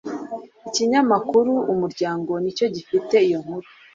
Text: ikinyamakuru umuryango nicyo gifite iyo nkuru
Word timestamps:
ikinyamakuru 0.67 1.51
umuryango 1.73 2.31
nicyo 2.43 2.65
gifite 2.75 3.15
iyo 3.27 3.37
nkuru 3.43 3.67